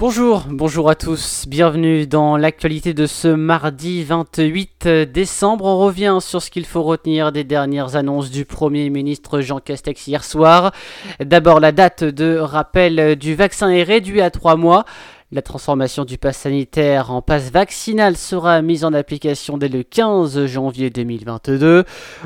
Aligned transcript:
Bonjour, 0.00 0.46
bonjour 0.48 0.88
à 0.88 0.94
tous, 0.94 1.44
bienvenue 1.46 2.06
dans 2.06 2.38
l'actualité 2.38 2.94
de 2.94 3.04
ce 3.04 3.28
mardi 3.28 4.02
28 4.02 4.88
décembre. 5.12 5.66
On 5.66 5.78
revient 5.78 6.20
sur 6.22 6.40
ce 6.40 6.50
qu'il 6.50 6.64
faut 6.64 6.82
retenir 6.82 7.32
des 7.32 7.44
dernières 7.44 7.96
annonces 7.96 8.30
du 8.30 8.46
Premier 8.46 8.88
ministre 8.88 9.42
Jean 9.42 9.60
Castex 9.60 10.06
hier 10.06 10.24
soir. 10.24 10.72
D'abord 11.22 11.60
la 11.60 11.72
date 11.72 12.02
de 12.02 12.38
rappel 12.38 13.14
du 13.16 13.34
vaccin 13.34 13.68
est 13.68 13.82
réduite 13.82 14.22
à 14.22 14.30
trois 14.30 14.56
mois. 14.56 14.86
La 15.32 15.42
transformation 15.42 16.04
du 16.04 16.18
pass 16.18 16.38
sanitaire 16.38 17.12
en 17.12 17.22
passe 17.22 17.52
vaccinal 17.52 18.16
sera 18.16 18.62
mise 18.62 18.84
en 18.84 18.92
application 18.92 19.58
dès 19.58 19.68
le 19.68 19.84
15 19.84 20.46
janvier 20.46 20.90
2022. 20.90 21.84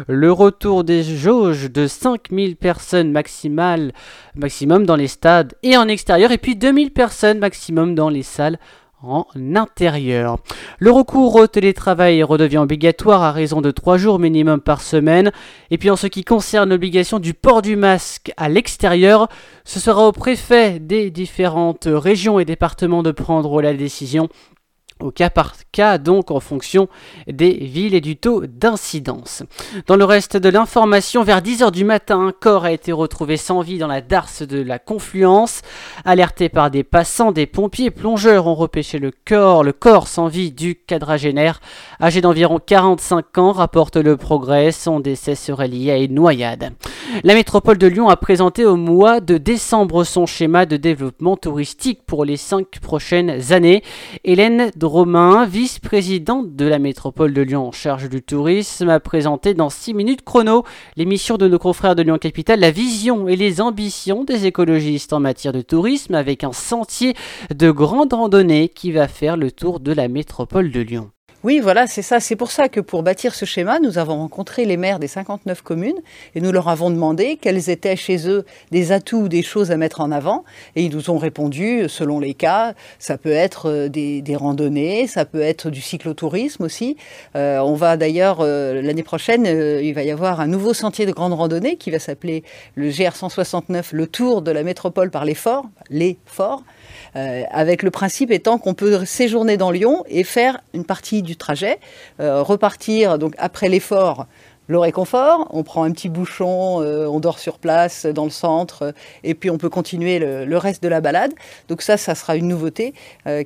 Le 0.08 0.32
retour 0.32 0.84
des 0.84 1.02
jauges 1.02 1.70
de 1.70 1.86
5000 1.86 2.56
personnes 2.56 3.12
maximum 3.12 4.86
dans 4.86 4.96
les 4.96 5.08
stades 5.08 5.52
et 5.62 5.76
en 5.76 5.86
extérieur, 5.86 6.32
et 6.32 6.38
puis 6.38 6.56
2000 6.56 6.92
personnes 6.92 7.40
maximum 7.40 7.94
dans 7.94 8.08
les 8.08 8.22
salles 8.22 8.58
en 9.08 9.26
intérieur. 9.54 10.38
Le 10.78 10.90
recours 10.90 11.36
au 11.36 11.46
télétravail 11.46 12.22
redevient 12.22 12.58
obligatoire 12.58 13.22
à 13.22 13.32
raison 13.32 13.60
de 13.60 13.70
3 13.70 13.96
jours 13.96 14.18
minimum 14.18 14.60
par 14.60 14.80
semaine. 14.80 15.32
Et 15.70 15.78
puis 15.78 15.90
en 15.90 15.96
ce 15.96 16.06
qui 16.06 16.24
concerne 16.24 16.70
l'obligation 16.70 17.18
du 17.18 17.34
port 17.34 17.62
du 17.62 17.76
masque 17.76 18.32
à 18.36 18.48
l'extérieur, 18.48 19.28
ce 19.64 19.80
sera 19.80 20.06
au 20.06 20.12
préfet 20.12 20.78
des 20.78 21.10
différentes 21.10 21.88
régions 21.90 22.38
et 22.38 22.44
départements 22.44 23.02
de 23.02 23.10
prendre 23.10 23.62
la 23.62 23.74
décision 23.74 24.28
au 25.00 25.10
cas 25.10 25.30
par 25.30 25.54
cas, 25.72 25.98
donc 25.98 26.30
en 26.30 26.40
fonction 26.40 26.88
des 27.26 27.52
villes 27.52 27.94
et 27.94 28.00
du 28.00 28.16
taux 28.16 28.46
d'incidence. 28.46 29.42
Dans 29.86 29.96
le 29.96 30.04
reste 30.04 30.36
de 30.36 30.48
l'information, 30.48 31.22
vers 31.24 31.40
10h 31.40 31.72
du 31.72 31.84
matin, 31.84 32.28
un 32.28 32.32
corps 32.32 32.64
a 32.64 32.72
été 32.72 32.92
retrouvé 32.92 33.36
sans 33.36 33.60
vie 33.60 33.78
dans 33.78 33.86
la 33.86 34.00
darse 34.00 34.42
de 34.42 34.62
la 34.62 34.78
Confluence. 34.78 35.62
Alerté 36.04 36.48
par 36.48 36.70
des 36.70 36.84
passants, 36.84 37.32
des 37.32 37.46
pompiers 37.46 37.90
plongeurs 37.90 38.46
ont 38.46 38.54
repêché 38.54 38.98
le 38.98 39.10
corps, 39.26 39.64
le 39.64 39.72
corps 39.72 40.08
sans 40.08 40.28
vie 40.28 40.52
du 40.52 40.76
quadragénaire, 40.76 41.60
âgé 42.00 42.20
d'environ 42.20 42.60
45 42.64 43.38
ans, 43.38 43.52
rapporte 43.52 43.96
le 43.96 44.16
progrès. 44.16 44.72
Son 44.72 45.00
décès 45.00 45.34
serait 45.34 45.68
lié 45.68 45.90
à 45.90 45.98
une 45.98 46.14
noyade. 46.14 46.72
La 47.22 47.34
métropole 47.34 47.78
de 47.78 47.86
Lyon 47.86 48.08
a 48.08 48.16
présenté 48.16 48.64
au 48.64 48.76
mois 48.76 49.20
de 49.20 49.38
décembre 49.38 50.04
son 50.04 50.26
schéma 50.26 50.66
de 50.66 50.76
développement 50.76 51.36
touristique 51.36 52.00
pour 52.06 52.24
les 52.24 52.36
cinq 52.36 52.80
prochaines 52.80 53.52
années. 53.52 53.82
Hélène 54.24 54.70
Romain, 54.82 55.46
vice-présidente 55.46 56.56
de 56.56 56.64
la 56.64 56.78
métropole 56.78 57.32
de 57.32 57.42
Lyon 57.42 57.68
en 57.68 57.72
charge 57.72 58.08
du 58.08 58.22
tourisme, 58.22 58.88
a 58.88 59.00
présenté 59.00 59.54
dans 59.54 59.70
6 59.70 59.94
minutes 59.94 60.24
chrono 60.24 60.64
l'émission 60.96 61.36
de 61.36 61.48
nos 61.48 61.58
confrères 61.58 61.94
de 61.94 62.02
Lyon 62.02 62.18
Capital, 62.18 62.60
la 62.60 62.70
vision 62.70 63.28
et 63.28 63.36
les 63.36 63.60
ambitions 63.60 64.24
des 64.24 64.46
écologistes 64.46 65.12
en 65.12 65.20
matière 65.20 65.52
de 65.52 65.62
tourisme 65.62 66.14
avec 66.14 66.44
un 66.44 66.52
sentier 66.52 67.14
de 67.54 67.70
grande 67.70 68.12
randonnée 68.12 68.68
qui 68.68 68.92
va 68.92 69.08
faire 69.08 69.36
le 69.36 69.50
tour 69.50 69.80
de 69.80 69.92
la 69.92 70.08
métropole 70.08 70.70
de 70.70 70.80
Lyon. 70.80 71.13
Oui, 71.44 71.60
voilà, 71.60 71.86
c'est 71.86 72.00
ça. 72.00 72.20
C'est 72.20 72.36
pour 72.36 72.50
ça 72.50 72.70
que 72.70 72.80
pour 72.80 73.02
bâtir 73.02 73.34
ce 73.34 73.44
schéma, 73.44 73.78
nous 73.78 73.98
avons 73.98 74.16
rencontré 74.16 74.64
les 74.64 74.78
maires 74.78 74.98
des 74.98 75.08
59 75.08 75.60
communes 75.60 76.00
et 76.34 76.40
nous 76.40 76.52
leur 76.52 76.70
avons 76.70 76.88
demandé 76.88 77.38
quels 77.38 77.68
étaient 77.68 77.96
chez 77.96 78.26
eux 78.30 78.46
des 78.70 78.92
atouts 78.92 79.24
ou 79.24 79.28
des 79.28 79.42
choses 79.42 79.70
à 79.70 79.76
mettre 79.76 80.00
en 80.00 80.10
avant. 80.10 80.44
Et 80.74 80.84
ils 80.84 80.90
nous 80.90 81.10
ont 81.10 81.18
répondu, 81.18 81.86
selon 81.86 82.18
les 82.18 82.32
cas, 82.32 82.72
ça 82.98 83.18
peut 83.18 83.30
être 83.30 83.68
euh, 83.68 83.88
des, 83.90 84.36
randonnées, 84.36 85.06
ça 85.06 85.26
peut 85.26 85.42
être 85.42 85.68
du 85.68 85.82
cyclotourisme 85.82 86.64
aussi. 86.64 86.96
Euh, 87.36 87.58
on 87.58 87.74
va 87.74 87.98
d'ailleurs, 87.98 88.38
euh, 88.40 88.80
l'année 88.80 89.02
prochaine, 89.02 89.44
il 89.44 89.92
va 89.92 90.02
y 90.02 90.10
avoir 90.10 90.40
un 90.40 90.46
nouveau 90.46 90.72
sentier 90.72 91.04
de 91.04 91.12
grande 91.12 91.34
randonnée 91.34 91.76
qui 91.76 91.90
va 91.90 91.98
s'appeler 91.98 92.42
le 92.74 92.88
GR169, 92.88 93.88
le 93.92 94.06
tour 94.06 94.40
de 94.40 94.50
la 94.50 94.62
métropole 94.62 95.10
par 95.10 95.26
les 95.26 95.34
forts, 95.34 95.66
les 95.90 96.16
forts. 96.24 96.62
avec 97.14 97.82
le 97.82 97.90
principe 97.90 98.30
étant 98.30 98.58
qu'on 98.58 98.74
peut 98.74 99.04
séjourner 99.04 99.56
dans 99.56 99.70
Lyon 99.70 100.04
et 100.08 100.24
faire 100.24 100.60
une 100.72 100.84
partie 100.84 101.22
du 101.22 101.33
trajet, 101.36 101.78
euh, 102.20 102.42
repartir 102.42 103.18
donc 103.18 103.34
après 103.38 103.68
l'effort 103.68 104.26
le 104.66 104.78
réconfort, 104.78 105.48
on 105.50 105.62
prend 105.62 105.84
un 105.84 105.92
petit 105.92 106.08
bouchon, 106.08 106.80
euh, 106.80 107.06
on 107.06 107.20
dort 107.20 107.38
sur 107.38 107.58
place 107.58 108.06
dans 108.06 108.24
le 108.24 108.30
centre, 108.30 108.82
euh, 108.82 108.92
et 109.22 109.34
puis 109.34 109.50
on 109.50 109.58
peut 109.58 109.68
continuer 109.68 110.18
le, 110.18 110.56
reste 110.56 110.82
de 110.82 110.88
la 110.88 111.00
balade. 111.00 111.32
Donc 111.68 111.82
ça, 111.82 111.96
ça 111.96 112.14
sera 112.14 112.36
une 112.36 112.48
nouveauté 112.48 112.94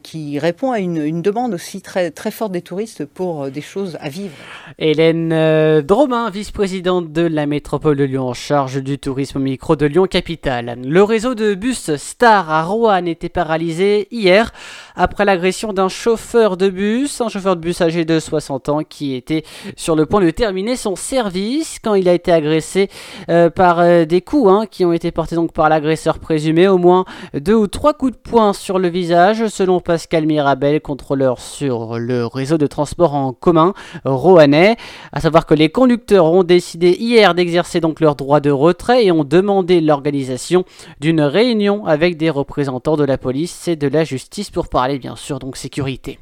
qui 0.03 0.39
répond 0.39 0.73
à 0.73 0.79
une, 0.79 1.23
demande 1.23 1.55
aussi 1.55 1.81
très, 1.81 2.11
très 2.11 2.31
forte 2.31 2.53
des 2.53 2.61
touristes 2.61 3.07
pour 3.07 3.51
des 3.51 3.63
choses 3.63 3.97
à 4.01 4.09
vivre. 4.09 4.35
Hélène 4.79 5.81
Dromain, 5.81 6.31
vice-présidente 6.31 7.13
de 7.13 7.23
la 7.23 7.47
métropole 7.47 7.97
de 7.97 8.05
Lyon 8.05 8.29
en 8.29 8.35
charge 8.35 8.83
du 8.83 8.99
tourisme 8.99 9.41
micro 9.41 9.75
de 9.75 9.87
Lyon 9.87 10.07
Capitale. 10.07 10.79
Le 10.85 11.03
réseau 11.03 11.35
de 11.35 11.55
bus 11.55 11.97
Star 11.97 12.51
à 12.51 12.63
Rouen 12.63 13.07
était 13.07 13.29
paralysé 13.29 14.07
hier 14.11 14.53
après 14.95 15.25
l'agression 15.25 15.73
d'un 15.73 15.89
chauffeur 15.89 16.57
de 16.57 16.69
bus, 16.69 17.21
un 17.21 17.29
chauffeur 17.29 17.57
de 17.57 17.61
bus 17.61 17.81
âgé 17.81 18.05
de 18.05 18.21
60 18.21 18.69
ans 18.69 18.83
qui 18.83 19.15
était 19.15 19.45
sur 19.77 19.97
le 19.97 20.07
point 20.07 20.21
de 20.21 20.31
terminer 20.31 20.77
son 20.77 20.97
service 21.09 21.79
quand 21.83 21.95
il 21.95 22.07
a 22.07 22.13
été 22.13 22.31
agressé 22.31 22.91
euh, 23.31 23.49
par 23.49 23.81
euh, 23.81 24.05
des 24.05 24.21
coups 24.21 24.51
hein, 24.51 24.67
qui 24.71 24.85
ont 24.85 24.93
été 24.93 25.11
portés 25.11 25.37
donc 25.37 25.53
par 25.53 25.71
l'agresseur 25.71 26.19
présumé, 26.19 26.69
au 26.69 26.77
moins 26.77 27.07
deux 27.33 27.55
ou 27.55 27.67
trois 27.67 27.95
coups 27.95 28.13
de 28.13 28.19
poing 28.19 28.53
sur 28.53 28.79
le 28.79 28.89
visage, 28.89 29.47
selon 29.49 29.81
Pascal 29.81 30.27
Mirabel, 30.27 30.83
contrôleur 30.83 31.41
sur 31.41 31.99
le 31.99 32.27
réseau 32.27 32.59
de 32.59 32.67
transport 32.67 33.15
en 33.15 33.33
commun 33.33 33.73
Roannais. 34.05 34.77
À 35.13 35.21
savoir 35.21 35.47
que 35.47 35.55
les 35.55 35.71
conducteurs 35.71 36.27
ont 36.27 36.45
décidé 36.45 36.91
hier 36.91 37.35
d'exercer 37.35 37.81
donc 37.81 38.01
leur 38.01 38.15
droit 38.15 38.41
de 38.41 38.51
retrait 38.51 39.07
et 39.07 39.11
ont 39.11 39.25
demandé 39.25 39.81
l'organisation 39.81 40.65
d'une 41.01 41.23
réunion 41.23 41.87
avec 41.87 42.19
des 42.19 42.29
représentants 42.29 42.97
de 42.97 43.05
la 43.05 43.17
police 43.17 43.67
et 43.67 43.77
de 43.77 43.89
la 43.89 44.05
justice 44.05 44.51
pour 44.51 44.69
parler 44.69 44.99
bien 44.99 45.17
sûr, 45.17 45.39
donc 45.39 45.57
sécurité. 45.57 46.19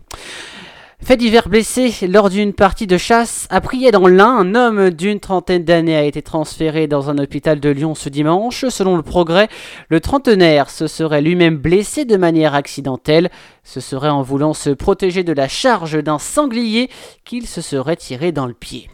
Fait 1.03 1.17
divers 1.17 1.49
blessé 1.49 1.95
lors 2.09 2.31
d'une 2.31 2.53
partie 2.53 2.87
de 2.87 2.97
chasse 2.97 3.47
à 3.51 3.61
Prier 3.61 3.93
dans 3.93 4.09
l'Ain, 4.09 4.39
un 4.39 4.55
homme 4.55 4.91
d'une 4.91 5.21
trentaine 5.21 5.63
d'années 5.63 5.95
a 5.95 6.03
été 6.03 6.21
transféré 6.23 6.89
dans 6.89 7.11
un 7.11 7.19
hôpital 7.19 7.61
de 7.61 7.69
Lyon 7.69 7.95
ce 7.95 8.09
dimanche. 8.09 8.65
Selon 8.71 8.97
le 8.97 9.03
progrès, 9.03 9.49
le 9.89 10.01
trentenaire 10.01 10.69
se 10.71 10.87
serait 10.89 11.21
lui-même 11.21 11.59
blessé 11.59 12.07
de 12.07 12.17
manière 12.17 12.55
accidentelle. 12.55 13.31
Ce 13.63 13.81
serait 13.81 14.09
en 14.09 14.23
voulant 14.23 14.55
se 14.55 14.71
protéger 14.71 15.23
de 15.23 15.33
la 15.33 15.49
charge 15.49 16.03
d'un 16.03 16.19
sanglier 16.19 16.89
qu'il 17.25 17.47
se 17.47 17.61
serait 17.61 17.97
tiré 17.97 18.33
dans 18.33 18.47
le 18.47 18.55
pied. 18.55 18.89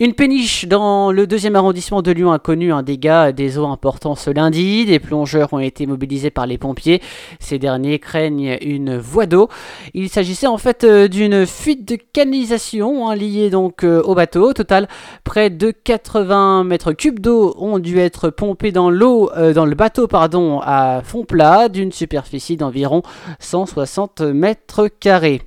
Une 0.00 0.12
péniche 0.14 0.66
dans 0.66 1.12
le 1.12 1.26
deuxième 1.26 1.56
arrondissement 1.56 2.02
de 2.02 2.10
Lyon 2.10 2.32
a 2.32 2.38
connu 2.38 2.72
un 2.72 2.82
dégât 2.82 3.32
des 3.32 3.58
eaux 3.58 3.66
importants 3.66 4.14
ce 4.14 4.30
lundi. 4.30 4.84
Des 4.84 4.98
plongeurs 4.98 5.52
ont 5.52 5.58
été 5.58 5.86
mobilisés 5.86 6.30
par 6.30 6.46
les 6.46 6.58
pompiers. 6.58 7.02
Ces 7.40 7.58
derniers 7.58 7.98
craignent 7.98 8.58
une 8.60 8.98
voie 8.98 9.26
d'eau. 9.26 9.48
Il 9.94 10.08
s'agissait 10.08 10.46
en 10.46 10.58
fait 10.58 10.84
euh, 10.84 11.08
d'une 11.08 11.46
fuite 11.48 11.86
de 11.86 11.96
canalisation 11.96 13.08
hein, 13.08 13.14
liée 13.14 13.50
donc 13.50 13.84
euh, 13.84 14.02
au 14.02 14.14
bateau. 14.14 14.50
Au 14.50 14.52
total, 14.52 14.88
près 15.24 15.50
de 15.50 15.70
80 15.70 16.64
mètres 16.64 16.92
cubes 16.92 17.20
d'eau 17.20 17.54
ont 17.58 17.78
dû 17.78 17.98
être 17.98 18.30
pompés 18.30 18.72
dans 18.72 18.90
l'eau, 18.90 19.30
euh, 19.36 19.52
dans 19.52 19.66
le 19.66 19.74
bateau 19.74 20.06
pardon, 20.06 20.60
à 20.62 21.02
fond 21.02 21.24
plat 21.24 21.68
d'une 21.68 21.92
superficie 21.92 22.56
d'environ 22.56 23.02
160 23.40 24.20
mètres 24.20 24.88
carrés. 24.88 25.42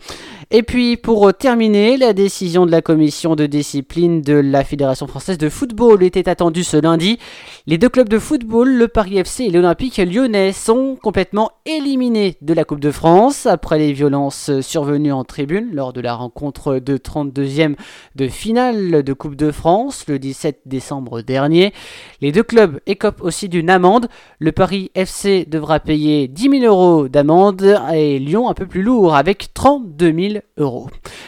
Et 0.53 0.63
puis 0.63 0.97
pour 0.97 1.33
terminer, 1.33 1.95
la 1.95 2.11
décision 2.11 2.65
de 2.65 2.71
la 2.71 2.81
commission 2.81 3.37
de 3.37 3.45
discipline 3.45 4.21
de 4.21 4.33
la 4.33 4.65
Fédération 4.65 5.07
française 5.07 5.37
de 5.37 5.47
football 5.47 6.03
était 6.03 6.27
attendue 6.27 6.65
ce 6.65 6.75
lundi. 6.75 7.19
Les 7.67 7.77
deux 7.77 7.87
clubs 7.87 8.09
de 8.09 8.19
football, 8.19 8.69
le 8.69 8.89
Paris 8.89 9.17
FC 9.17 9.45
et 9.45 9.49
l'Olympique 9.49 9.95
lyonnais, 9.95 10.51
sont 10.51 10.97
complètement 11.01 11.51
éliminés 11.65 12.35
de 12.41 12.53
la 12.53 12.65
Coupe 12.65 12.81
de 12.81 12.91
France 12.91 13.45
après 13.45 13.79
les 13.79 13.93
violences 13.93 14.59
survenues 14.59 15.13
en 15.13 15.23
tribune 15.23 15.69
lors 15.71 15.93
de 15.93 16.01
la 16.01 16.15
rencontre 16.15 16.79
de 16.79 16.97
32e 16.97 17.77
de 18.15 18.27
finale 18.27 19.03
de 19.03 19.13
Coupe 19.13 19.37
de 19.37 19.51
France 19.51 20.03
le 20.09 20.19
17 20.19 20.63
décembre 20.65 21.21
dernier. 21.21 21.71
Les 22.19 22.33
deux 22.33 22.43
clubs 22.43 22.81
écopent 22.87 23.21
aussi 23.21 23.47
d'une 23.47 23.69
amende. 23.69 24.09
Le 24.39 24.51
Paris 24.51 24.91
FC 24.95 25.45
devra 25.45 25.79
payer 25.79 26.27
10 26.27 26.59
000 26.59 26.65
euros 26.65 27.07
d'amende 27.07 27.79
et 27.93 28.19
Lyon 28.19 28.49
un 28.49 28.53
peu 28.53 28.65
plus 28.65 28.81
lourd 28.81 29.15
avec 29.15 29.53
32 29.53 30.13
000 30.13 30.40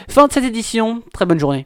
Fin 0.08 0.26
de 0.26 0.32
cette 0.32 0.44
édition, 0.44 1.02
très 1.12 1.26
bonne 1.26 1.40
journée. 1.40 1.62